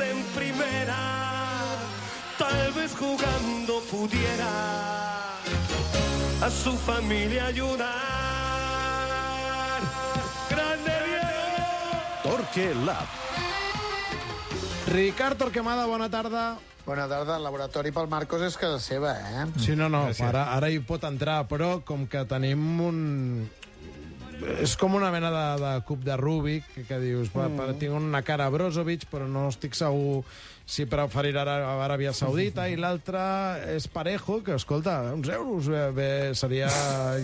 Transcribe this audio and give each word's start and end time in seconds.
en 0.00 0.22
primera. 0.34 0.98
Tal 2.38 2.72
vez 2.72 2.94
jugando 2.94 3.80
pudiera 3.90 5.36
a 6.42 6.50
su 6.50 6.72
familia 6.76 7.46
ayudar. 7.46 7.86
Grande 10.50 10.92
Diego. 11.06 12.22
Torque 12.22 12.74
Lab. 12.84 13.06
Ricard 14.88 15.36
Torquemada, 15.38 15.86
bona 15.86 16.10
tarda. 16.10 16.58
Bona 16.84 17.08
tarda. 17.08 17.36
El 17.36 17.42
laboratori 17.42 17.90
pel 17.90 18.06
Marcos 18.10 18.42
és 18.42 18.56
casa 18.58 18.78
seva, 18.82 19.16
eh? 19.18 19.46
Sí, 19.58 19.74
no, 19.78 19.88
no, 19.88 20.06
ara, 20.22 20.50
ara 20.54 20.70
hi 20.70 20.78
pot 20.78 21.02
entrar, 21.08 21.46
però 21.50 21.80
com 21.86 22.06
que 22.06 22.24
tenim 22.28 22.80
un... 22.80 23.50
És 24.60 24.76
com 24.76 24.94
una 24.96 25.08
mena 25.14 25.30
de, 25.32 25.46
de 25.62 25.70
cub 25.88 26.02
de 26.04 26.16
Rubik, 26.18 26.66
que, 26.74 26.84
que 26.88 26.98
dius, 27.00 27.30
mm. 27.32 27.56
pa, 27.56 27.70
tinc 27.80 27.96
una 27.96 28.22
cara 28.26 28.46
a 28.46 28.52
Brozovic, 28.52 29.06
però 29.10 29.28
no 29.30 29.48
estic 29.48 29.76
segur 29.78 30.22
si 30.66 30.84
preferirà 30.90 31.44
a 31.46 31.74
Aràbia 31.84 32.12
Saudita, 32.16 32.66
i 32.68 32.74
l'altre 32.76 33.20
és 33.76 33.86
Parejo, 33.88 34.40
que, 34.44 34.56
escolta, 34.58 34.98
uns 35.14 35.30
euros 35.30 35.70
bé, 35.70 35.82
bé, 35.94 36.08
seria 36.34 36.68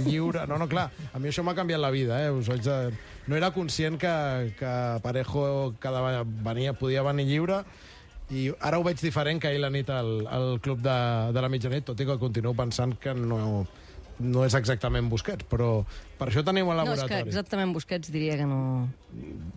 lliure. 0.06 0.46
No, 0.48 0.60
no, 0.62 0.68
clar, 0.70 0.88
a 1.12 1.20
mi 1.20 1.32
això 1.32 1.42
m'ha 1.42 1.56
canviat 1.58 1.82
la 1.82 1.90
vida, 1.94 2.22
eh? 2.22 2.30
Us 2.30 2.52
haig 2.52 2.62
de... 2.64 2.78
No 3.26 3.38
era 3.38 3.52
conscient 3.54 3.98
que, 4.02 4.14
que 4.58 4.74
Parejo 5.02 5.74
cada 5.82 6.22
venia, 6.22 6.72
podia 6.78 7.02
venir 7.06 7.26
lliure, 7.28 7.62
i 8.32 8.48
ara 8.64 8.78
ho 8.78 8.86
veig 8.86 9.02
diferent 9.02 9.42
que 9.42 9.50
ahir 9.50 9.60
la 9.60 9.70
nit 9.74 9.90
al, 9.92 10.22
al 10.30 10.56
club 10.62 10.80
de, 10.82 10.98
de 11.34 11.42
la 11.42 11.50
mitjanit, 11.52 11.84
tot 11.90 12.00
i 12.00 12.06
que 12.08 12.16
continuo 12.22 12.54
pensant 12.56 12.94
que 12.98 13.12
no, 13.18 13.66
no 14.20 14.44
és 14.46 14.54
exactament 14.58 15.08
Busquets, 15.10 15.46
però 15.48 15.82
per 16.18 16.28
això 16.28 16.42
tenim 16.46 16.68
el 16.70 16.78
laboratori. 16.80 17.08
No, 17.08 17.18
és 17.18 17.24
que 17.24 17.30
exactament 17.30 17.72
Busquets 17.74 18.12
diria 18.12 18.36
que 18.40 18.46
no... 18.48 18.60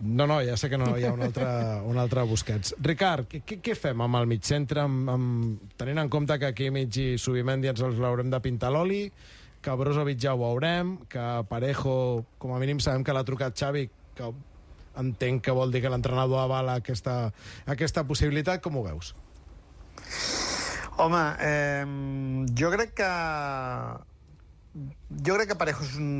No, 0.00 0.26
no, 0.26 0.40
ja 0.44 0.56
sé 0.60 0.70
que 0.72 0.78
no 0.80 0.92
hi 0.96 1.06
ha 1.06 1.12
un 1.14 1.22
altre, 1.26 1.46
un 1.90 2.00
altre 2.02 2.24
Busquets. 2.28 2.74
Ricard, 2.82 3.30
què, 3.30 3.60
què 3.62 3.76
fem 3.78 4.02
amb 4.06 4.20
el 4.20 4.28
mig 4.30 4.44
centre, 4.48 4.82
amb, 4.86 5.10
amb, 5.12 5.70
tenint 5.78 6.02
en 6.02 6.12
compte 6.12 6.38
que 6.42 6.50
aquí 6.50 6.70
mig 6.74 6.96
i 7.02 7.08
Subimendi 7.20 7.72
ens 7.72 7.84
els 7.86 8.00
l'haurem 8.02 8.32
de 8.32 8.40
pintar 8.44 8.72
l'oli, 8.74 9.04
que 9.62 9.74
Brozovic 9.78 10.20
ja 10.22 10.34
ho 10.34 10.42
veurem, 10.42 10.96
que 11.10 11.22
Parejo, 11.50 12.24
com 12.38 12.54
a 12.54 12.60
mínim 12.62 12.80
sabem 12.82 13.04
que 13.04 13.14
l'ha 13.14 13.24
trucat 13.26 13.56
Xavi, 13.58 13.88
que 14.16 14.32
entenc 14.96 15.42
que 15.44 15.54
vol 15.54 15.72
dir 15.74 15.82
que 15.84 15.92
l'entrenador 15.92 16.40
avala 16.44 16.78
aquesta, 16.80 17.16
aquesta 17.66 18.06
possibilitat. 18.08 18.62
Com 18.64 18.78
ho 18.78 18.84
veus? 18.86 19.12
Home, 21.02 21.22
eh, 21.44 21.84
jo 22.56 22.70
crec 22.72 22.94
que 22.96 23.10
jo 24.76 25.36
crec 25.36 25.48
que 25.52 25.56
Parejo 25.58 25.84
és 25.84 25.94
un, 26.00 26.10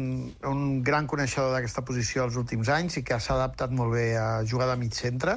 un 0.49 0.63
gran 0.87 1.09
coneixedor 1.11 1.53
d'aquesta 1.53 1.85
posició 1.85 2.25
els 2.25 2.39
últims 2.41 2.71
anys 2.73 3.01
i 3.01 3.05
que 3.05 3.19
s'ha 3.21 3.37
adaptat 3.37 3.75
molt 3.75 3.93
bé 3.97 4.09
a 4.17 4.43
jugar 4.49 4.71
de 4.71 4.77
mig 4.81 4.97
centre. 4.97 5.37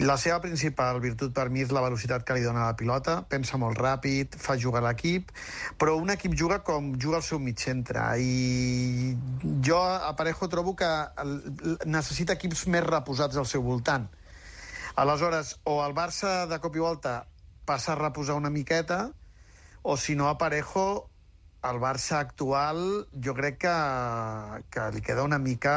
La 0.00 0.16
seva 0.18 0.40
principal 0.42 0.98
virtut 0.98 1.30
per 1.34 1.46
mi 1.54 1.62
és 1.62 1.70
la 1.74 1.82
velocitat 1.84 2.24
que 2.26 2.34
li 2.34 2.42
dona 2.42 2.64
la 2.66 2.74
pilota, 2.74 3.20
pensa 3.30 3.58
molt 3.62 3.78
ràpid, 3.78 4.34
fa 4.42 4.56
jugar 4.58 4.82
l'equip, 4.82 5.30
però 5.78 5.94
un 6.00 6.10
equip 6.10 6.34
juga 6.34 6.58
com 6.66 6.94
juga 6.98 7.20
el 7.20 7.26
seu 7.26 7.38
mig 7.38 7.62
centre 7.62 8.02
i 8.18 9.14
jo 9.62 9.78
a 9.78 10.10
Parejo 10.18 10.48
trobo 10.50 10.74
que 10.74 10.90
necessita 11.86 12.34
equips 12.34 12.66
més 12.74 12.82
reposats 12.86 13.38
al 13.38 13.46
seu 13.46 13.62
voltant. 13.62 14.08
Aleshores, 14.98 15.56
o 15.66 15.78
el 15.84 15.94
Barça 15.94 16.44
de 16.50 16.58
cop 16.62 16.74
i 16.74 16.82
volta 16.82 17.24
passa 17.66 17.94
a 17.94 17.98
reposar 17.98 18.34
una 18.38 18.50
miqueta, 18.50 19.12
o 19.82 19.96
si 19.96 20.14
no 20.18 20.28
a 20.28 20.38
Parejo 20.38 21.13
el 21.64 21.80
Barça 21.82 22.20
actual 22.20 22.80
jo 23.24 23.34
crec 23.36 23.60
que, 23.64 23.74
que 24.70 24.88
li 24.94 25.04
queda 25.04 25.26
una 25.26 25.40
mica... 25.42 25.74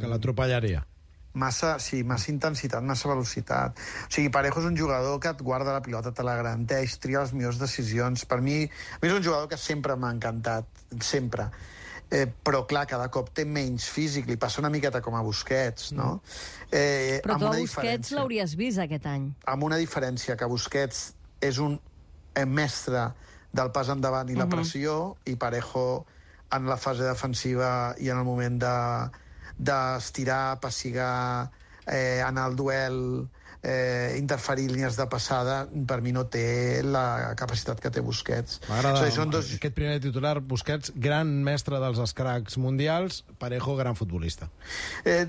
Que 0.00 0.10
l'atropellaria 0.10 0.84
massa, 1.38 1.78
sí, 1.78 2.02
massa 2.04 2.32
intensitat, 2.32 2.82
massa 2.82 3.08
velocitat. 3.08 3.78
O 3.78 4.12
sigui, 4.12 4.30
Parejo 4.34 4.58
és 4.62 4.68
un 4.68 4.76
jugador 4.76 5.20
que 5.22 5.30
et 5.30 5.42
guarda 5.44 5.76
la 5.76 5.82
pilota, 5.84 6.10
te 6.10 6.24
la 6.26 6.34
garanteix, 6.40 6.98
tria 6.98 7.22
les 7.22 7.32
millors 7.36 7.60
decisions. 7.60 8.24
Per 8.28 8.40
mi, 8.42 8.64
a 8.66 9.00
mi 9.02 9.10
és 9.10 9.14
un 9.14 9.22
jugador 9.22 9.48
que 9.50 9.60
sempre 9.60 9.96
m'ha 9.96 10.10
encantat, 10.16 10.66
sempre. 10.98 11.48
Eh, 12.10 12.24
però, 12.26 12.62
clar, 12.66 12.86
cada 12.88 13.10
cop 13.12 13.28
té 13.36 13.44
menys 13.44 13.86
físic, 13.92 14.26
li 14.28 14.38
passa 14.40 14.62
una 14.62 14.72
miqueta 14.72 15.02
com 15.04 15.14
a 15.14 15.22
Busquets, 15.22 15.92
no? 15.96 16.14
Mm. 16.16 16.68
Eh, 16.72 17.20
però 17.24 17.38
tu 17.38 17.50
a 17.50 17.54
Busquets 17.58 18.14
l'hauries 18.16 18.56
vist 18.58 18.80
aquest 18.82 19.06
any. 19.06 19.30
Amb 19.52 19.68
una 19.68 19.78
diferència, 19.80 20.36
que 20.40 20.48
Busquets 20.48 21.10
és 21.44 21.60
un 21.62 21.76
eh, 22.34 22.46
mestre 22.48 23.10
del 23.52 23.70
pas 23.72 23.88
endavant 23.88 24.28
i 24.28 24.34
la 24.34 24.44
uh 24.44 24.46
mhm. 24.46 24.52
-huh. 24.52 24.56
pressió, 24.56 25.16
i 25.24 25.36
Parejo 25.36 26.06
en 26.50 26.66
la 26.66 26.76
fase 26.76 27.02
defensiva 27.02 27.94
i 27.98 28.08
en 28.08 28.18
el 28.18 28.24
moment 28.24 28.60
de, 28.60 29.10
d'estirar, 29.58 30.60
pessigar, 30.60 31.50
eh, 31.86 32.22
anar 32.24 32.44
al 32.44 32.56
duel, 32.56 33.28
eh, 33.68 34.16
interferir 34.18 34.70
línies 34.70 34.96
de 34.96 35.06
passada, 35.10 35.60
per 35.88 36.00
mi 36.04 36.12
no 36.14 36.24
té 36.32 36.80
la 36.84 37.34
capacitat 37.38 37.80
que 37.82 37.90
té 37.92 38.02
Busquets. 38.04 38.60
M'agrada 38.68 38.96
o 38.96 39.02
sigui, 39.02 39.16
són 39.16 39.32
dos... 39.34 39.50
aquest 39.58 39.76
primer 39.76 39.98
titular, 40.04 40.38
Busquets, 40.40 40.92
gran 40.96 41.30
mestre 41.44 41.80
dels 41.82 42.00
escracs 42.02 42.58
mundials, 42.60 43.22
Parejo, 43.38 43.76
gran 43.78 43.98
futbolista. 43.98 44.48
Eh, 45.04 45.26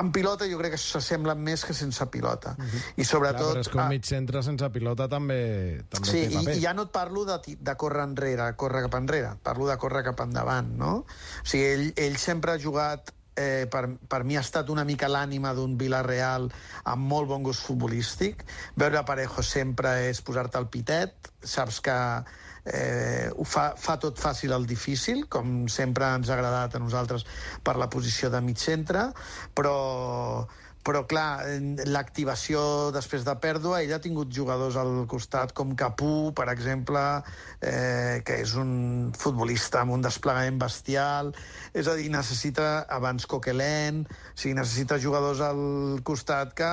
en 0.00 0.12
pilota 0.14 0.48
jo 0.50 0.60
crec 0.62 0.76
que 0.76 0.80
s'assemblen 0.80 1.42
més 1.44 1.66
que 1.66 1.76
sense 1.76 2.06
pilota. 2.12 2.54
Uh 2.58 2.62
mhm. 2.62 2.70
-huh. 2.70 2.92
I 2.96 3.04
sobretot... 3.04 3.52
Clar, 3.52 3.54
però 3.54 3.60
és 3.60 3.68
que 3.68 3.78
un 3.78 3.88
mig 3.88 4.04
centre 4.04 4.42
sense 4.42 4.70
pilota 4.70 5.08
també, 5.08 5.84
també 5.88 6.08
sí, 6.08 6.20
té 6.28 6.34
paper. 6.36 6.54
i, 6.54 6.58
i 6.58 6.62
ja 6.62 6.74
no 6.74 6.88
et 6.88 6.92
parlo 6.92 7.24
de, 7.24 7.40
de 7.60 7.76
córrer 7.76 8.04
enrere, 8.04 8.54
córrer 8.56 8.82
cap 8.88 8.94
enrere, 8.94 9.36
parlo 9.42 9.68
de 9.68 9.76
córrer 9.76 10.04
cap 10.04 10.20
endavant, 10.20 10.76
no? 10.78 10.94
O 11.04 11.44
sigui, 11.44 11.64
ell, 11.64 11.92
ell 11.96 12.16
sempre 12.16 12.52
ha 12.52 12.58
jugat 12.58 13.12
eh, 13.36 13.66
per, 13.70 13.88
per 14.08 14.22
mi 14.24 14.36
ha 14.36 14.42
estat 14.44 14.70
una 14.70 14.84
mica 14.84 15.10
l'ànima 15.10 15.52
d'un 15.54 15.76
Villarreal 15.78 16.48
amb 16.90 17.10
molt 17.10 17.28
bon 17.30 17.42
gust 17.42 17.66
futbolístic. 17.66 18.44
Veure 18.78 19.04
Parejo 19.04 19.42
sempre 19.42 19.96
és 20.08 20.22
posar-te 20.24 20.58
al 20.58 20.70
pitet, 20.72 21.30
saps 21.42 21.80
que 21.84 21.96
eh, 22.64 23.30
ho 23.34 23.44
fa, 23.44 23.72
fa 23.76 23.96
tot 24.00 24.20
fàcil 24.20 24.54
el 24.56 24.66
difícil, 24.66 25.26
com 25.28 25.66
sempre 25.68 26.08
ens 26.16 26.30
ha 26.30 26.38
agradat 26.38 26.76
a 26.76 26.82
nosaltres 26.82 27.26
per 27.62 27.76
la 27.80 27.90
posició 27.92 28.30
de 28.32 28.40
mig 28.44 28.60
centre, 28.62 29.10
però 29.54 30.46
però 30.84 31.04
clar, 31.08 31.44
l'activació 31.88 32.60
després 32.94 33.24
de 33.24 33.34
pèrdua, 33.40 33.80
ell 33.82 33.94
ha 33.96 34.00
tingut 34.04 34.32
jugadors 34.34 34.76
al 34.80 35.06
costat 35.10 35.54
com 35.56 35.72
Capú, 35.78 36.30
per 36.36 36.50
exemple, 36.52 37.02
eh, 37.64 38.20
que 38.26 38.38
és 38.44 38.54
un 38.60 39.10
futbolista 39.16 39.80
amb 39.82 39.96
un 39.96 40.04
desplegament 40.04 40.60
bestial, 40.60 41.32
és 41.72 41.88
a 41.88 41.96
dir, 41.98 42.10
necessita 42.12 42.84
abans 43.00 43.24
Coquelin, 43.26 44.04
o 44.04 44.38
sigui, 44.38 44.56
necessita 44.60 45.00
jugadors 45.00 45.40
al 45.40 46.00
costat 46.04 46.52
que 46.58 46.72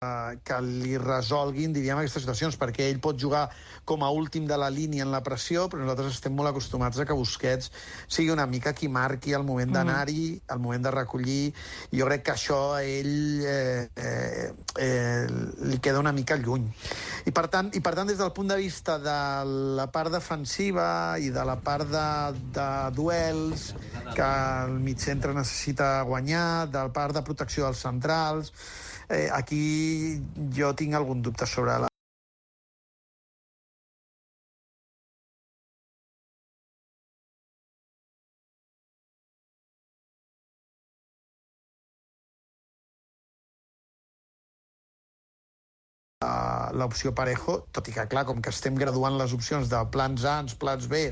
que 0.00 0.56
li 0.64 0.94
resolguin, 0.96 1.74
diríem, 1.76 1.98
aquestes 2.00 2.22
situacions, 2.24 2.56
perquè 2.56 2.86
ell 2.88 3.02
pot 3.04 3.18
jugar 3.20 3.42
com 3.84 4.00
a 4.00 4.08
últim 4.16 4.46
de 4.48 4.56
la 4.56 4.70
línia 4.72 5.04
en 5.04 5.10
la 5.12 5.20
pressió, 5.20 5.66
però 5.68 5.82
nosaltres 5.82 6.14
estem 6.14 6.32
molt 6.32 6.48
acostumats 6.48 6.96
a 6.96 7.04
que 7.04 7.12
Busquets 7.18 7.68
sigui 8.08 8.32
una 8.32 8.46
mica 8.48 8.72
qui 8.72 8.88
marqui 8.88 9.36
el 9.36 9.44
moment 9.44 9.76
d'anar-hi, 9.76 10.24
el 10.56 10.64
moment 10.64 10.88
de 10.88 10.94
recollir, 10.94 11.52
i 11.92 12.00
jo 12.00 12.08
crec 12.08 12.24
que 12.24 12.32
això 12.32 12.62
a 12.78 12.80
ell 12.80 13.44
eh, 13.44 13.90
eh, 13.92 14.48
eh, 14.80 15.28
li 15.68 15.82
queda 15.84 16.00
una 16.00 16.16
mica 16.16 16.40
lluny. 16.40 16.64
I 17.28 17.36
per, 17.36 17.50
tant, 17.52 17.68
I 17.76 17.84
per 17.84 17.92
tant, 17.98 18.08
des 18.08 18.24
del 18.24 18.32
punt 18.32 18.48
de 18.48 18.56
vista 18.56 18.96
de 19.04 19.20
la 19.76 19.90
part 19.92 20.16
defensiva 20.16 21.18
i 21.20 21.28
de 21.28 21.44
la 21.44 21.60
part 21.60 21.92
de, 21.92 22.10
de 22.56 22.70
duels 22.96 23.74
que 24.16 24.32
el 24.64 24.78
mig 24.80 25.04
centre 25.04 25.36
necessita 25.36 25.98
guanyar, 26.08 26.70
de 26.72 26.86
la 26.88 26.88
part 26.88 27.20
de 27.20 27.28
protecció 27.28 27.68
dels 27.68 27.84
centrals, 27.84 28.56
eh, 29.10 29.28
aquí 29.32 29.89
jo 30.56 30.74
tinc 30.76 30.98
algun 30.98 31.22
dubte 31.22 31.46
sobre 31.46 31.78
la 31.84 31.90
l'opció 46.80 47.12
Parejo, 47.16 47.56
tot 47.74 47.88
i 47.88 47.94
que, 47.94 48.04
clar, 48.10 48.26
com 48.28 48.40
que 48.44 48.52
estem 48.52 48.76
graduant 48.78 49.16
les 49.18 49.32
opcions 49.36 49.70
de 49.70 49.80
plans 49.94 50.26
A, 50.28 50.36
plans 50.60 50.88
B, 50.90 51.02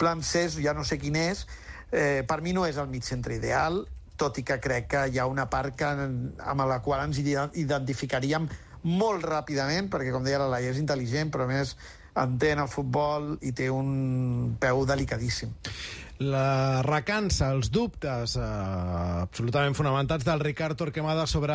plans 0.00 0.32
C, 0.32 0.46
ja 0.64 0.74
no 0.76 0.84
sé 0.84 0.98
quin 1.02 1.18
és, 1.20 1.44
eh, 1.92 2.24
per 2.26 2.40
mi 2.42 2.52
no 2.56 2.66
és 2.66 2.80
el 2.80 2.88
mig 2.88 3.04
centre 3.04 3.36
ideal, 3.36 3.84
tot 4.16 4.40
i 4.40 4.46
que 4.46 4.58
crec 4.62 4.88
que 4.94 5.04
hi 5.12 5.20
ha 5.20 5.26
una 5.30 5.48
part 5.52 5.76
que, 5.76 5.86
amb 5.86 6.66
la 6.68 6.80
qual 6.84 7.04
ens 7.04 7.20
identificaríem 7.20 8.48
molt 8.86 9.24
ràpidament, 9.26 9.90
perquè, 9.90 10.12
com 10.14 10.26
deia 10.26 10.40
la 10.42 10.50
Laia, 10.56 10.72
és 10.72 10.80
intel·ligent, 10.82 11.32
però 11.34 11.46
a 11.46 11.50
més 11.50 11.76
entén 12.16 12.62
el 12.62 12.70
futbol 12.72 13.34
i 13.44 13.52
té 13.52 13.68
un 13.72 14.56
peu 14.60 14.84
delicadíssim 14.88 15.52
la 16.22 16.80
recança, 16.86 17.50
els 17.52 17.68
dubtes 17.72 18.36
eh, 18.40 18.44
absolutament 19.26 19.74
fonamentats 19.76 20.24
del 20.24 20.40
Ricard 20.40 20.76
Torquemada 20.78 21.26
sobre 21.28 21.54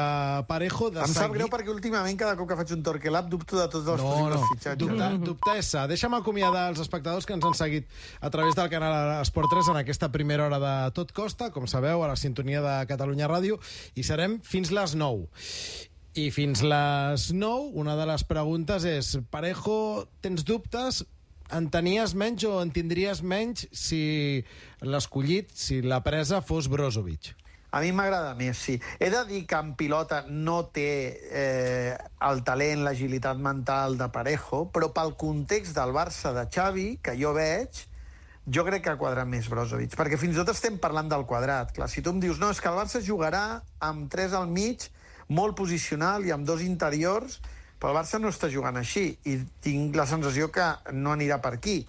Parejo. 0.49 0.91
De 0.93 1.01
em 1.01 1.13
sap 1.15 1.33
greu 1.33 1.49
perquè 1.49 1.71
últimament 1.73 2.17
cada 2.19 2.35
cop 2.37 2.49
que 2.49 2.57
faig 2.59 2.73
un 2.75 2.83
Torquelab 2.85 3.29
dubto 3.31 3.57
de 3.57 3.67
tots 3.71 3.87
els 3.87 4.01
no, 4.03 4.09
possibles 4.09 4.37
no. 4.37 4.49
fitxatges. 4.51 4.81
Dubte, 4.83 5.07
eh? 5.07 5.21
dubtessa. 5.25 5.85
Deixa'm 5.89 6.17
acomiadar 6.19 6.67
els 6.71 6.81
espectadors 6.83 7.25
que 7.25 7.33
ens 7.37 7.47
han 7.47 7.57
seguit 7.57 7.89
a 8.21 8.29
través 8.33 8.57
del 8.57 8.69
canal 8.73 9.21
Esport 9.21 9.49
3 9.49 9.71
en 9.73 9.81
aquesta 9.81 10.11
primera 10.13 10.45
hora 10.45 10.59
de 10.61 10.75
Tot 10.97 11.13
Costa, 11.15 11.49
com 11.55 11.65
sabeu, 11.65 12.03
a 12.03 12.11
la 12.11 12.19
sintonia 12.19 12.61
de 12.61 12.75
Catalunya 12.91 13.31
Ràdio, 13.31 13.57
i 13.97 14.05
serem 14.05 14.39
fins 14.45 14.69
les 14.75 14.93
9. 14.93 15.25
I 16.21 16.27
fins 16.35 16.61
les 16.61 17.31
9, 17.33 17.71
una 17.81 17.95
de 17.95 18.05
les 18.09 18.27
preguntes 18.27 18.85
és, 18.85 19.15
Parejo, 19.31 20.05
tens 20.21 20.45
dubtes? 20.45 21.01
En 21.51 21.67
tenies 21.67 22.13
menys 22.15 22.45
o 22.47 22.55
en 22.63 22.71
tindries 22.71 23.19
menys 23.27 23.65
si 23.75 24.01
l'escollit, 24.87 25.51
si 25.51 25.81
la 25.83 25.99
presa 26.05 26.39
fos 26.39 26.69
Brozovic? 26.71 27.33
A 27.71 27.79
mi 27.83 27.91
m'agrada 27.95 28.33
més, 28.35 28.59
sí. 28.59 28.77
He 28.99 29.07
de 29.11 29.21
dir 29.29 29.45
que 29.47 29.59
en 29.59 29.73
pilota 29.79 30.25
no 30.27 30.57
té 30.75 30.87
eh, 31.31 31.93
el 32.27 32.41
talent, 32.47 32.83
l'agilitat 32.83 33.39
mental 33.39 33.95
de 33.99 34.09
Parejo, 34.11 34.65
però 34.75 34.89
pel 34.95 35.13
context 35.19 35.75
del 35.77 35.93
Barça 35.95 36.33
de 36.35 36.43
Xavi, 36.51 36.87
que 37.03 37.15
jo 37.19 37.31
veig, 37.35 37.85
jo 38.47 38.65
crec 38.67 38.83
que 38.83 38.91
ha 38.91 38.99
quadrat 38.99 39.27
més 39.27 39.47
Brozovic, 39.51 39.95
perquè 39.95 40.19
fins 40.19 40.35
i 40.35 40.41
tot 40.41 40.51
estem 40.51 40.79
parlant 40.83 41.11
del 41.11 41.23
quadrat. 41.29 41.71
Clar, 41.75 41.87
si 41.91 42.03
tu 42.03 42.11
em 42.11 42.19
dius, 42.19 42.39
no, 42.43 42.51
és 42.51 42.59
que 42.59 42.67
el 42.71 42.79
Barça 42.79 42.99
jugarà 43.03 43.61
amb 43.79 44.11
tres 44.11 44.35
al 44.35 44.51
mig, 44.51 44.89
molt 45.31 45.55
posicional 45.55 46.27
i 46.27 46.35
amb 46.35 46.47
dos 46.47 46.63
interiors, 46.65 47.39
però 47.81 47.95
el 47.95 47.97
Barça 47.97 48.19
no 48.21 48.29
està 48.29 48.45
jugant 48.53 48.77
així 48.77 49.07
i 49.25 49.39
tinc 49.65 49.95
la 49.97 50.05
sensació 50.05 50.51
que 50.53 50.67
no 50.93 51.15
anirà 51.15 51.39
per 51.41 51.55
aquí. 51.57 51.79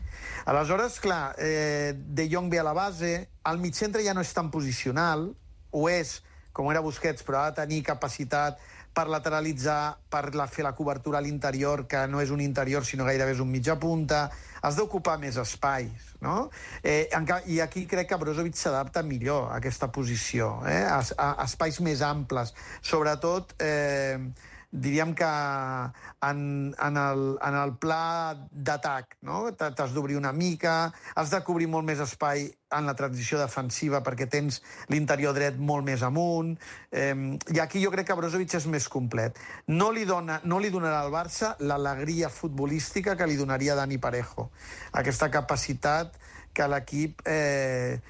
Aleshores, 0.49 0.97
clar, 1.05 1.35
eh, 1.37 1.93
De 1.93 2.25
Jong 2.33 2.49
ve 2.49 2.63
a 2.63 2.65
la 2.65 2.73
base, 2.73 3.29
el 3.45 3.59
mig 3.61 3.77
centre 3.77 4.01
ja 4.01 4.15
no 4.17 4.25
és 4.25 4.33
tan 4.33 4.49
posicional, 4.51 5.29
ho 5.71 5.89
és, 5.93 6.23
com 6.57 6.71
era 6.73 6.81
Busquets, 6.81 7.25
però 7.27 7.43
ha 7.43 7.51
de 7.51 7.61
tenir 7.61 7.83
capacitat 7.85 8.57
per 8.93 9.05
lateralitzar, 9.09 9.99
per 10.09 10.35
la, 10.37 10.47
fer 10.49 10.65
la 10.65 10.73
cobertura 10.77 11.19
a 11.19 11.25
l'interior, 11.25 11.85
que 11.89 12.07
no 12.09 12.21
és 12.21 12.33
un 12.33 12.41
interior, 12.45 12.85
sinó 12.85 13.05
gairebé 13.09 13.33
és 13.33 13.41
un 13.45 13.51
mitja 13.53 13.77
punta. 13.81 14.27
Has 14.63 14.77
d'ocupar 14.77 15.19
més 15.21 15.37
espais, 15.41 16.13
no? 16.25 16.51
Eh, 16.83 17.09
en, 17.13 17.27
I 17.53 17.61
aquí 17.65 17.85
crec 17.89 18.09
que 18.09 18.21
Brozovic 18.21 18.57
s'adapta 18.57 19.03
millor 19.03 19.51
a 19.51 19.59
aquesta 19.61 19.91
posició, 19.93 20.55
eh? 20.69 20.85
a, 20.85 21.01
a, 21.01 21.29
a 21.35 21.45
espais 21.45 21.81
més 21.85 22.01
amples. 22.01 22.55
Sobretot... 22.81 23.53
Eh, 23.61 24.49
diríem 24.73 25.15
que 25.15 25.25
en, 25.25 26.75
en, 26.81 26.97
el, 26.97 27.23
en 27.45 27.55
el 27.55 27.75
pla 27.77 28.35
d'atac 28.51 29.19
no? 29.29 29.45
t'has 29.53 29.93
d'obrir 29.93 30.17
una 30.17 30.33
mica, 30.33 30.93
has 31.15 31.31
de 31.31 31.43
cobrir 31.45 31.69
molt 31.69 31.85
més 31.87 32.01
espai 32.01 32.49
en 32.73 32.89
la 32.89 32.97
transició 32.97 33.37
defensiva 33.37 34.01
perquè 34.01 34.27
tens 34.33 34.63
l'interior 34.89 35.37
dret 35.37 35.61
molt 35.61 35.85
més 35.85 36.03
amunt, 36.03 36.55
eh, 36.91 37.13
i 37.53 37.61
aquí 37.61 37.85
jo 37.85 37.93
crec 37.93 38.09
que 38.09 38.17
Brozovic 38.17 38.57
és 38.57 38.67
més 38.73 38.89
complet. 38.89 39.37
No 39.69 39.93
li, 39.93 40.07
dona, 40.09 40.41
no 40.49 40.59
li 40.59 40.73
donarà 40.73 41.03
al 41.05 41.13
Barça 41.13 41.53
l'alegria 41.61 42.33
futbolística 42.33 43.17
que 43.17 43.29
li 43.29 43.37
donaria 43.37 43.77
Dani 43.77 44.01
Parejo, 44.01 44.49
aquesta 44.97 45.29
capacitat 45.31 46.17
que 46.53 46.65
l'equip 46.69 47.21
eh, 47.29 48.01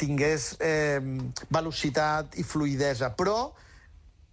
tingués 0.00 0.54
eh, 0.64 1.00
velocitat 1.52 2.40
i 2.40 2.44
fluidesa, 2.44 3.12
però 3.16 3.50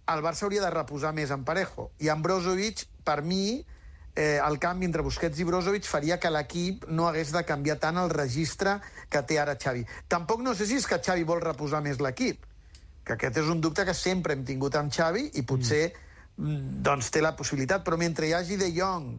el 0.08 0.22
Barça 0.24 0.46
hauria 0.46 0.64
de 0.64 0.70
reposar 0.72 1.12
més 1.16 1.32
en 1.34 1.44
Parejo. 1.44 1.90
I 2.00 2.08
en 2.12 2.22
Brozovic, 2.24 2.86
per 3.04 3.20
mi, 3.22 3.60
eh, 4.18 4.40
el 4.42 4.58
canvi 4.58 4.88
entre 4.88 5.04
Busquets 5.06 5.38
i 5.38 5.46
Brozovic 5.46 5.86
faria 5.86 6.18
que 6.18 6.30
l'equip 6.32 6.88
no 6.88 7.06
hagués 7.08 7.30
de 7.34 7.44
canviar 7.46 7.78
tant 7.82 8.00
el 8.00 8.10
registre 8.10 8.78
que 9.12 9.22
té 9.22 9.38
ara 9.38 9.54
Xavi. 9.60 9.84
Tampoc 10.08 10.42
no 10.42 10.54
sé 10.58 10.66
si 10.66 10.78
és 10.80 10.86
que 10.90 10.98
Xavi 10.98 11.26
vol 11.28 11.42
reposar 11.44 11.82
més 11.84 12.00
l'equip, 12.02 12.46
que 13.04 13.14
aquest 13.14 13.38
és 13.44 13.52
un 13.52 13.60
dubte 13.60 13.84
que 13.86 13.94
sempre 13.94 14.34
hem 14.34 14.44
tingut 14.48 14.74
amb 14.80 14.92
Xavi 14.92 15.28
i 15.38 15.44
potser 15.46 15.84
mm. 16.36 16.82
doncs 16.82 17.12
té 17.14 17.22
la 17.22 17.36
possibilitat, 17.36 17.84
però 17.86 18.00
mentre 18.00 18.26
hi 18.26 18.34
hagi 18.34 18.58
De 18.58 18.72
Jong 18.74 19.12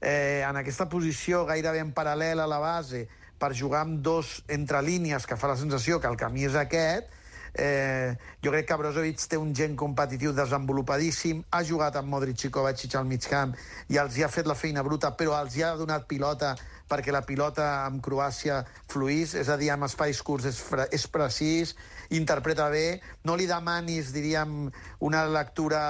eh, 0.00 0.44
en 0.46 0.60
aquesta 0.60 0.86
posició 0.92 1.44
gairebé 1.48 1.82
en 1.82 1.92
paral·lel 1.96 2.44
a 2.44 2.48
la 2.50 2.60
base 2.62 3.06
per 3.40 3.56
jugar 3.56 3.82
amb 3.88 3.98
dos 4.04 4.38
entre 4.48 4.80
línies 4.84 5.26
que 5.26 5.36
fa 5.36 5.50
la 5.50 5.58
sensació 5.58 5.98
que 6.00 6.08
el 6.08 6.20
camí 6.20 6.46
és 6.46 6.54
aquest, 6.54 7.10
Eh, 7.54 8.16
jo 8.42 8.50
crec 8.50 8.66
que 8.66 8.76
Brozovic 8.76 9.20
té 9.30 9.38
un 9.38 9.52
gen 9.54 9.76
competitiu 9.78 10.32
desenvolupadíssim, 10.34 11.44
ha 11.54 11.62
jugat 11.62 11.94
amb 12.00 12.10
Modric 12.10 12.48
i 12.48 12.50
Kovacic 12.50 12.96
al 12.98 13.06
mig 13.06 13.28
camp 13.30 13.52
i 13.94 14.00
els 14.02 14.16
hi 14.18 14.24
ha 14.26 14.30
fet 14.32 14.48
la 14.50 14.56
feina 14.58 14.82
bruta, 14.82 15.12
però 15.14 15.36
els 15.38 15.54
hi 15.54 15.62
ha 15.62 15.76
donat 15.78 16.08
pilota 16.10 16.56
perquè 16.90 17.14
la 17.14 17.22
pilota 17.24 17.68
amb 17.84 18.02
Croàcia 18.04 18.62
fluís, 18.90 19.36
és 19.38 19.48
a 19.48 19.56
dir, 19.60 19.70
amb 19.72 19.86
espais 19.86 20.20
curts 20.22 20.50
és, 20.50 20.58
és 20.92 21.06
precís, 21.08 21.76
interpreta 22.10 22.66
bé, 22.72 23.00
no 23.24 23.38
li 23.38 23.46
demanis, 23.48 24.10
diríem, 24.12 24.66
una 25.00 25.24
lectura 25.30 25.84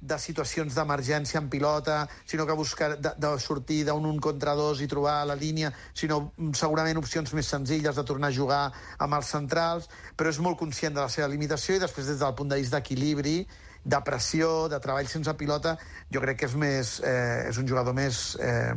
de 0.00 0.18
situacions 0.18 0.74
d'emergència 0.74 1.40
en 1.40 1.48
pilota, 1.50 2.06
sinó 2.26 2.46
que 2.46 2.54
buscar 2.54 2.92
de, 2.96 3.12
de 3.18 3.30
sortir 3.42 3.80
d'un 3.88 4.06
un 4.06 4.20
contra 4.22 4.54
dos 4.54 4.80
i 4.80 4.86
trobar 4.86 5.24
la 5.26 5.34
línia, 5.34 5.72
sinó 5.92 6.20
mm, 6.36 6.52
segurament 6.54 7.00
opcions 7.00 7.32
més 7.34 7.50
senzilles 7.50 7.96
de 7.96 8.04
tornar 8.06 8.30
a 8.30 8.36
jugar 8.36 8.62
amb 8.98 9.18
els 9.18 9.32
centrals, 9.34 9.88
però 10.16 10.30
és 10.30 10.38
molt 10.38 10.58
conscient 10.58 10.94
de 10.94 11.02
la 11.02 11.10
seva 11.10 11.28
limitació 11.28 11.76
i 11.76 11.82
després 11.82 12.06
des 12.06 12.22
del 12.22 12.36
punt 12.38 12.52
de 12.52 12.60
vista 12.60 12.78
d'equilibri, 12.78 13.40
de 13.84 14.02
pressió, 14.04 14.68
de 14.68 14.78
treball 14.82 15.08
sense 15.10 15.34
pilota, 15.38 15.76
jo 16.12 16.22
crec 16.22 16.42
que 16.42 16.50
és, 16.50 16.54
més, 16.54 16.98
eh, 17.02 17.48
és 17.50 17.58
un 17.58 17.66
jugador 17.66 17.96
més... 17.96 18.36
Eh, 18.40 18.74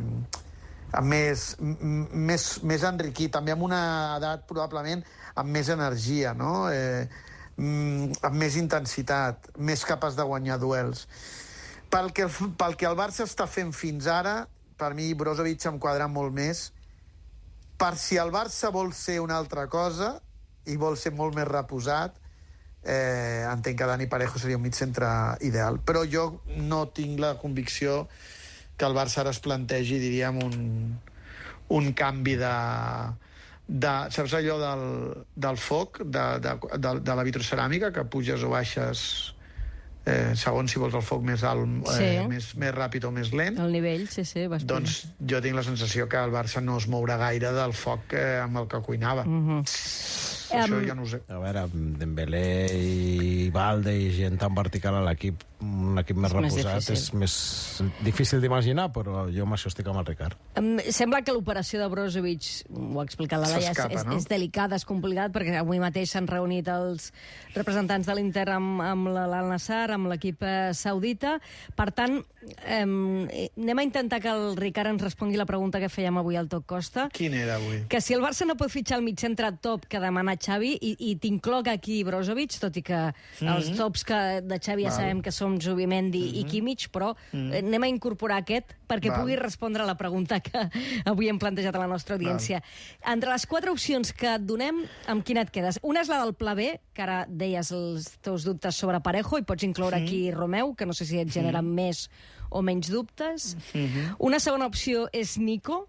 més, 1.00 1.56
més, 1.62 2.46
més 2.68 2.82
enriquit, 2.84 3.32
també 3.32 3.54
amb 3.54 3.64
una 3.64 3.82
edat 4.18 4.42
probablement 4.50 5.00
amb 5.40 5.48
més 5.56 5.70
energia, 5.72 6.34
no? 6.36 6.68
Eh, 6.68 7.08
amb 7.58 8.38
més 8.38 8.56
intensitat, 8.60 9.52
més 9.58 9.84
capaç 9.86 10.16
de 10.18 10.26
guanyar 10.28 10.60
duels. 10.62 11.06
Pel 11.92 12.12
que, 12.16 12.28
pel 12.58 12.78
que 12.80 12.88
el 12.88 12.96
Barça 12.96 13.26
està 13.28 13.48
fent 13.52 13.74
fins 13.76 14.08
ara, 14.08 14.46
per 14.80 14.94
mi 14.98 15.12
Brozovic 15.14 15.66
em 15.70 15.78
quadra 15.80 16.08
molt 16.08 16.34
més. 16.34 16.72
Per 17.78 17.94
si 18.00 18.18
el 18.22 18.32
Barça 18.34 18.72
vol 18.72 18.94
ser 18.94 19.20
una 19.22 19.38
altra 19.38 19.68
cosa 19.70 20.16
i 20.70 20.78
vol 20.78 20.98
ser 20.98 21.12
molt 21.18 21.36
més 21.36 21.48
reposat, 21.50 22.18
eh, 22.84 23.46
entenc 23.50 23.78
que 23.78 23.90
Dani 23.90 24.08
Parejo 24.08 24.40
seria 24.40 24.58
un 24.58 24.66
mig 24.66 24.78
centre 24.78 25.10
ideal. 25.42 25.82
Però 25.86 26.06
jo 26.06 26.42
no 26.58 26.88
tinc 26.94 27.20
la 27.20 27.36
convicció 27.42 28.08
que 28.78 28.88
el 28.88 28.98
Barça 28.98 29.22
ara 29.22 29.34
es 29.36 29.42
plantegi, 29.44 30.00
diríem, 30.02 30.40
un, 30.42 30.56
un 31.78 31.92
canvi 31.94 32.38
de, 32.40 32.56
de, 33.68 33.94
saps 34.12 34.34
allò 34.40 34.58
del, 34.62 34.88
del 35.36 35.58
foc, 35.58 36.02
de, 36.04 36.26
de, 36.44 36.56
de, 36.78 36.96
de 37.00 37.20
la 37.20 37.28
vitroceràmica, 37.28 37.92
que 37.96 38.04
puges 38.10 38.44
o 38.44 38.52
baixes 38.52 39.06
eh, 40.06 40.34
segons 40.36 40.72
si 40.72 40.82
vols 40.82 40.96
el 40.98 41.04
foc 41.06 41.24
més 41.26 41.44
alt, 41.48 41.68
eh, 41.94 41.96
sí. 41.98 42.10
més, 42.30 42.52
més 42.62 42.74
ràpid 42.76 43.06
o 43.08 43.14
més 43.16 43.32
lent. 43.38 43.60
El 43.62 43.74
nivell, 43.76 44.08
sí, 44.12 44.26
sí. 44.28 44.48
Vas 44.52 44.66
doncs 44.68 45.02
jo 45.20 45.42
tinc 45.44 45.58
la 45.58 45.66
sensació 45.68 46.08
que 46.10 46.20
el 46.22 46.34
Barça 46.34 46.64
no 46.64 46.80
es 46.82 46.90
mourà 46.92 47.20
gaire 47.22 47.54
del 47.56 47.76
foc 47.78 48.16
eh, 48.18 48.42
amb 48.44 48.64
el 48.64 48.70
que 48.72 48.82
cuinava. 48.86 49.28
Uh 49.28 49.42
mhm. 49.42 49.66
-huh. 50.52 50.64
Això 50.64 50.78
um, 50.78 50.88
ja 50.88 50.96
no 50.96 51.04
ho 51.04 51.10
sé. 51.10 51.22
A 51.28 51.40
veure, 51.40 51.66
Dembélé 51.74 52.44
i 52.76 53.50
Valde 53.54 53.94
i 53.98 54.12
gent 54.16 54.38
tan 54.40 54.54
vertical 54.56 54.96
a 54.96 55.02
l'equip, 55.06 55.44
un 55.62 55.98
equip 56.02 56.18
més, 56.18 56.34
més 56.34 56.54
reposat, 56.54 56.82
difícil. 56.82 56.94
és 56.94 57.14
més 57.14 57.36
difícil 58.04 58.42
d'imaginar, 58.42 58.92
però 58.92 59.28
jo 59.32 59.44
amb 59.44 59.54
això 59.54 59.68
estic 59.68 59.88
amb 59.88 60.02
el 60.02 60.06
Ricard. 60.06 60.38
Um, 60.58 60.80
sembla 60.90 61.22
que 61.22 61.34
l'operació 61.34 61.80
de 61.82 61.88
Brozovic, 61.88 62.50
ho 62.70 63.00
ha 63.00 63.04
explicat 63.06 63.40
la 63.42 63.50
Laia, 63.50 63.72
és, 63.72 63.78
és, 63.78 64.06
no? 64.06 64.18
és 64.18 64.28
delicada, 64.28 64.76
és 64.76 64.86
complicat, 64.86 65.32
perquè 65.32 65.58
avui 65.60 65.80
mateix 65.80 66.12
s'han 66.12 66.28
reunit 66.28 66.68
els 66.68 67.12
representants 67.56 68.08
de 68.08 68.16
l'Inter 68.18 68.48
amb, 68.50 68.82
amb 68.82 69.12
l'Al-Nassar, 69.14 69.92
amb 69.92 70.10
l'equip 70.12 70.44
eh, 70.44 70.72
saudita. 70.74 71.38
Per 71.76 71.92
tant, 71.92 72.22
um, 72.82 73.28
anem 73.58 73.78
a 73.78 73.84
intentar 73.84 74.22
que 74.22 74.32
el 74.32 74.56
Ricard 74.58 74.96
ens 74.96 75.04
respongui 75.04 75.38
la 75.38 75.46
pregunta 75.46 75.80
que 75.80 75.90
fèiem 75.92 76.18
avui 76.18 76.40
al 76.40 76.50
Toc 76.52 76.66
Costa. 76.66 77.10
Quin 77.14 77.36
era 77.38 77.60
avui? 77.60 77.84
Que 77.90 78.02
si 78.02 78.16
el 78.18 78.24
Barça 78.24 78.48
no 78.48 78.58
pot 78.60 78.72
fitxar 78.74 79.00
el 79.00 79.06
mig 79.06 79.20
centre 79.22 79.52
top 79.62 79.86
que 79.90 80.02
demana 80.02 80.36
Xavi, 80.42 80.72
i, 80.82 80.96
i 81.12 81.16
t'incloc 81.22 81.70
aquí 81.72 82.02
Brozovic, 82.04 82.58
tot 82.60 82.78
i 82.78 82.82
que 82.82 82.98
mm 82.98 83.14
-hmm. 83.40 83.56
els 83.56 83.72
tops 83.78 84.04
que 84.04 84.42
de 84.42 84.60
Xavi 84.60 84.84
ja 84.84 84.92
sabem 84.92 85.22
que 85.22 85.32
són 85.32 85.60
Zubimendi 85.62 86.20
mm 86.20 86.32
-hmm. 86.32 86.40
i 86.40 86.44
Kimmich, 86.44 86.90
però 86.92 87.16
mm 87.32 87.40
-hmm. 87.40 87.58
anem 87.58 87.84
a 87.84 87.88
incorporar 87.88 88.38
aquest 88.38 88.76
perquè 88.88 89.10
Val. 89.10 89.20
pugui 89.20 89.36
respondre 89.36 89.84
a 89.84 89.86
la 89.86 89.96
pregunta 89.96 90.40
que 90.40 90.70
avui 91.06 91.30
hem 91.30 91.40
plantejat 91.40 91.76
a 91.76 91.80
la 91.80 91.88
nostra 91.88 92.16
audiència. 92.16 92.60
Val. 92.60 93.14
Entre 93.14 93.32
les 93.32 93.46
quatre 93.46 93.72
opcions 93.72 94.14
que 94.14 94.36
et 94.36 94.42
donem, 94.42 94.84
amb 95.08 95.24
quina 95.24 95.42
et 95.42 95.52
quedes? 95.52 95.80
Una 95.82 96.02
és 96.02 96.08
la 96.08 96.24
del 96.24 96.34
pla 96.34 96.54
B, 96.54 96.80
que 96.94 97.02
ara 97.02 97.26
deies 97.30 97.72
els 97.72 98.18
teus 98.22 98.44
dubtes 98.44 98.76
sobre 98.76 99.00
Parejo, 99.00 99.38
i 99.38 99.44
pots 99.44 99.64
incloure 99.64 99.98
mm 99.98 100.04
-hmm. 100.04 100.08
aquí 100.08 100.32
Romeu, 100.32 100.76
que 100.76 100.86
no 100.86 100.94
sé 100.94 101.06
si 101.06 101.20
et 101.20 101.32
genera 101.32 101.62
mm 101.62 101.68
-hmm. 101.68 101.74
més 101.74 102.10
o 102.50 102.62
menys 102.62 102.90
dubtes. 102.90 103.56
Mm 103.74 103.88
-hmm. 103.88 104.16
Una 104.20 104.40
segona 104.40 104.66
opció 104.66 105.08
és 105.14 105.38
Nico, 105.38 105.88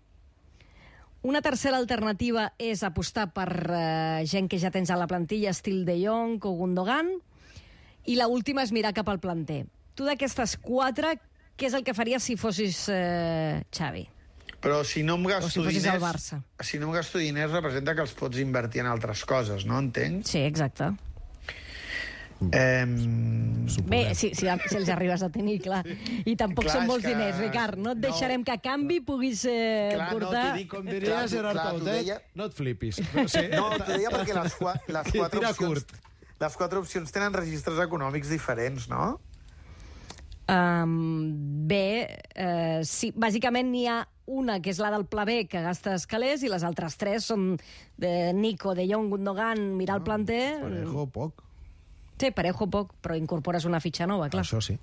una 1.22 1.42
tercera 1.42 1.78
alternativa 1.78 2.48
és 2.58 2.82
apostar 2.86 3.28
per 3.34 3.50
uh, 3.70 4.22
gent 4.26 4.48
que 4.50 4.58
ja 4.58 4.72
tens 4.74 4.90
a 4.90 4.98
la 4.98 5.06
plantilla, 5.10 5.52
estil 5.54 5.84
De 5.86 5.96
Jong 6.02 6.42
o 6.44 6.54
Gundogan, 6.58 7.12
i 8.10 8.16
la 8.18 8.26
última 8.26 8.64
és 8.66 8.72
mirar 8.74 8.94
cap 8.96 9.08
al 9.08 9.20
planter. 9.22 9.64
Tu 9.94 10.06
d'aquestes 10.08 10.56
quatre, 10.58 11.14
què 11.54 11.68
és 11.68 11.76
el 11.78 11.84
que 11.86 11.94
faries 11.94 12.26
si 12.26 12.36
fossis 12.40 12.88
uh, 12.90 13.62
Xavi? 13.70 14.08
Però 14.62 14.82
si 14.86 15.02
no 15.02 15.16
em 15.18 15.24
gasto 15.26 15.62
si 15.62 15.78
diners... 15.78 16.02
Barça. 16.02 16.38
Si 16.62 16.78
no 16.78 16.90
em 16.90 16.98
gasto 16.98 17.18
diners 17.18 17.54
representa 17.54 17.96
que 17.98 18.04
els 18.04 18.14
pots 18.18 18.38
invertir 18.42 18.82
en 18.84 18.90
altres 18.90 19.24
coses, 19.26 19.66
no? 19.66 19.78
Entenc? 19.82 20.22
Sí, 20.26 20.44
exacte. 20.46 20.92
Eh, 22.50 23.42
Bé, 23.86 24.14
si, 24.14 24.32
si, 24.34 24.46
si 24.46 24.76
els 24.76 24.90
arribes 24.92 25.22
a 25.22 25.28
tenir, 25.32 25.58
clar. 25.62 25.82
I 26.26 26.34
tampoc 26.38 26.66
clar, 26.66 26.74
són 26.76 26.88
molts 26.90 27.06
que... 27.06 27.12
diners, 27.14 27.38
Ricard. 27.40 27.78
No 27.78 27.94
et 27.94 28.00
no. 28.00 28.04
deixarem 28.08 28.44
que 28.46 28.54
a 28.54 28.60
canvi 28.62 29.00
puguis 29.06 29.44
eh, 29.48 29.92
clar, 29.94 30.08
portar... 30.12 30.44
No, 30.50 30.60
dic, 30.60 30.70
com 30.72 30.88
diria 30.88 31.12
clar, 31.12 31.26
Gerard 31.32 31.58
clar, 31.58 31.66
Tautet, 31.70 32.00
deia... 32.00 32.20
no 32.38 32.48
et 32.50 32.56
flipis. 32.58 33.02
No, 33.14 33.26
sé, 33.32 33.44
no 33.52 33.68
t'ho 33.76 33.90
deia 33.92 34.12
perquè 34.14 34.38
les, 34.38 34.56
les 34.98 35.12
quatre 35.14 35.44
opcions... 35.44 35.60
Curt. 35.62 36.00
Les 36.42 36.56
quatre 36.58 36.80
opcions 36.82 37.14
tenen 37.14 37.36
registres 37.36 37.78
econòmics 37.84 38.32
diferents, 38.32 38.88
no? 38.90 39.12
Um, 40.50 41.68
bé, 41.70 41.86
uh, 42.34 42.80
sí, 42.84 43.12
bàsicament 43.14 43.70
n'hi 43.70 43.84
ha 43.86 44.00
una 44.32 44.58
que 44.62 44.72
és 44.72 44.80
la 44.82 44.90
del 44.90 45.06
pla 45.06 45.22
B, 45.28 45.44
que 45.50 45.62
gasta 45.62 45.94
escalers, 46.00 46.42
i 46.42 46.50
les 46.50 46.66
altres 46.66 46.98
tres 46.98 47.30
són 47.30 47.52
de 48.00 48.32
Nico, 48.34 48.74
de 48.74 48.88
Jong, 48.90 49.08
Gundogan, 49.12 49.70
mirar 49.78 50.00
el 50.00 50.04
planter... 50.08 50.44
Parejo, 50.64 51.06
poc. 51.14 51.46
Sí, 52.22 52.30
Parejo 52.30 52.68
poc, 52.70 52.92
però 53.02 53.16
incorpores 53.18 53.66
una 53.66 53.80
fitxa 53.82 54.06
nova, 54.06 54.28
clar. 54.30 54.44
Això 54.46 54.60
sí. 54.62 54.76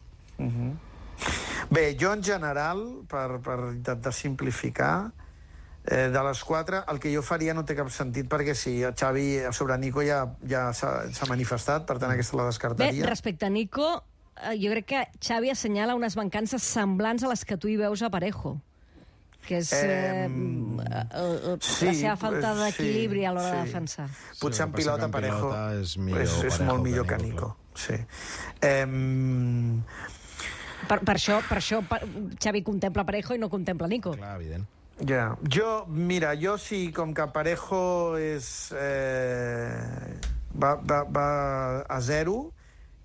Bé, 1.69 1.83
jo 1.99 2.11
en 2.11 2.23
general, 2.25 2.83
per, 3.07 3.39
per 3.45 3.57
intentar 3.71 4.11
simplificar, 4.15 5.11
eh, 5.85 6.09
de 6.11 6.23
les 6.27 6.43
quatre, 6.43 6.83
el 6.91 6.99
que 6.99 7.13
jo 7.13 7.23
faria 7.23 7.55
no 7.55 7.63
té 7.63 7.77
cap 7.79 7.91
sentit, 7.95 8.27
perquè 8.27 8.55
si 8.57 8.81
el 8.83 8.95
Xavi 8.99 9.27
sobre 9.55 9.77
Nico 9.79 10.03
ja, 10.03 10.25
ja 10.43 10.69
s'ha 10.75 11.29
manifestat, 11.31 11.87
per 11.87 11.95
tant 12.01 12.11
aquesta 12.11 12.35
la 12.35 12.49
Bé, 12.49 12.51
descartaria. 12.51 13.07
respecte 13.07 13.47
a 13.47 13.53
Nico, 13.53 14.03
eh, 14.35 14.57
jo 14.59 14.73
crec 14.75 14.89
que 14.91 15.05
Xavi 15.23 15.55
assenyala 15.55 15.95
unes 15.95 16.19
mancances 16.19 16.63
semblants 16.63 17.23
a 17.23 17.31
les 17.31 17.45
que 17.45 17.55
tu 17.55 17.71
hi 17.71 17.79
veus 17.79 18.03
a 18.03 18.11
Parejo 18.11 18.57
que 19.47 19.59
és 19.63 19.71
eh, 19.73 20.27
Eh, 20.89 21.03
eh, 21.13 21.57
sí, 21.61 21.85
la 21.85 21.93
seva 21.93 22.15
falta 22.17 22.51
eh, 22.51 22.59
d'equilibri 22.63 23.25
a 23.25 23.33
l'hora 23.35 23.49
sí. 23.49 23.57
de 23.57 23.65
defensar. 23.67 24.07
Potser 24.39 24.55
Sí, 24.55 24.61
en 24.63 24.69
el 24.69 24.73
que 24.73 24.77
pilota 24.81 24.99
que 24.99 25.05
en 25.05 25.11
Parejo 25.11 25.49
pilota 25.49 25.65
és 25.79 25.97
millor 25.97 26.21
és, 26.21 26.31
és 26.31 26.41
Parejo 26.41 26.65
molt 26.65 26.79
que 26.83 26.89
millor 26.89 27.07
que 27.07 27.17
Nico, 27.17 27.27
Nico. 27.27 27.57
Sí. 27.75 27.97
Em, 28.61 29.83
Per, 30.89 30.99
per 31.05 31.15
això, 31.15 31.37
per 31.45 31.57
això 31.59 31.81
pa- 31.85 31.99
Xavi 32.41 32.63
contempla 32.65 33.03
Parejo 33.05 33.35
i 33.35 33.39
no 33.41 33.49
contempla 33.51 33.87
Nico. 33.87 34.15
Clar, 34.17 34.35
evident. 34.39 34.65
Ja, 35.05 35.37
jo, 35.47 35.85
mira, 35.87 36.33
jo 36.35 36.57
sí, 36.57 36.91
com 36.95 37.13
que 37.13 37.27
Parejo 37.31 38.17
és... 38.17 38.71
Eh, 38.75 40.17
va, 40.59 40.73
va, 40.75 41.03
va 41.03 41.27
a 41.87 41.99
zero 42.01 42.51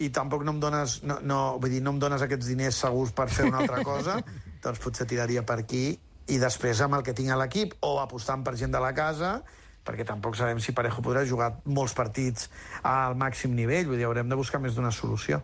i 0.03 0.09
tampoc 0.11 0.43
no 0.43 0.57
em 0.57 0.61
dones, 0.63 1.03
no, 1.07 1.21
no, 1.23 1.59
vull 1.61 1.71
dir, 1.71 1.83
no 1.85 1.93
em 1.95 2.01
dones 2.03 2.23
aquests 2.25 2.49
diners 2.51 2.81
segurs 2.83 3.13
per 3.15 3.29
fer 3.31 3.47
una 3.47 3.61
altra 3.63 3.85
cosa, 3.87 4.17
doncs 4.65 4.81
potser 4.83 5.07
tiraria 5.07 5.45
per 5.47 5.61
aquí 5.63 5.85
i 6.33 6.39
després 6.41 6.81
amb 6.85 6.99
el 6.99 7.05
que 7.07 7.15
tinc 7.17 7.33
a 7.35 7.39
l'equip 7.41 7.77
o 7.85 7.99
apostant 8.03 8.45
per 8.47 8.57
gent 8.61 8.73
de 8.73 8.83
la 8.83 8.95
casa 8.97 9.39
perquè 9.85 10.05
tampoc 10.09 10.37
sabem 10.39 10.61
si 10.63 10.73
Parejo 10.73 11.03
podrà 11.05 11.23
jugar 11.29 11.51
molts 11.69 11.95
partits 11.97 12.49
al 12.89 13.17
màxim 13.21 13.53
nivell, 13.57 13.87
vull 13.91 14.01
dir, 14.01 14.07
haurem 14.09 14.31
de 14.31 14.39
buscar 14.39 14.61
més 14.63 14.77
d'una 14.77 14.91
solució. 14.95 15.43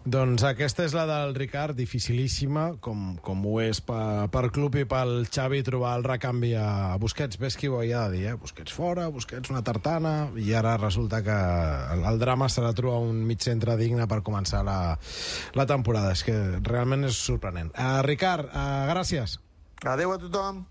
Doncs 0.00 0.44
aquesta 0.48 0.86
és 0.88 0.94
la 0.96 1.04
del 1.08 1.34
Ricard, 1.36 1.76
dificilíssima, 1.76 2.70
com, 2.80 3.18
com 3.24 3.44
ho 3.46 3.58
és 3.60 3.82
per, 3.84 4.30
per 4.32 4.46
club 4.54 4.78
i 4.80 4.86
pel 4.88 5.26
Xavi 5.28 5.60
trobar 5.66 5.92
el 5.98 6.06
recanvi 6.08 6.54
a 6.56 6.96
Busquets. 7.02 7.40
Ves 7.40 7.58
qui 7.60 7.68
ho 7.68 7.76
havia 7.82 8.06
de 8.08 8.16
dir, 8.16 8.24
eh? 8.32 8.38
Busquets 8.40 8.72
fora, 8.72 9.10
Busquets 9.12 9.52
una 9.52 9.62
tartana, 9.66 10.14
i 10.40 10.54
ara 10.56 10.78
resulta 10.80 11.20
que 11.26 11.36
el, 11.36 12.06
el 12.14 12.22
drama 12.22 12.48
serà 12.48 12.72
trobar 12.76 13.04
un 13.04 13.20
mig 13.28 13.44
centre 13.44 13.76
digne 13.80 14.08
per 14.08 14.22
començar 14.24 14.64
la, 14.64 14.80
la 15.54 15.68
temporada. 15.68 16.16
És 16.16 16.24
que 16.24 16.40
realment 16.64 17.04
és 17.12 17.20
sorprenent. 17.28 17.74
Uh, 17.76 18.00
Ricard, 18.08 18.48
uh, 18.48 18.88
gràcies. 18.88 19.36
Adeu 19.84 20.12
a 20.12 20.18
tothom. 20.18 20.66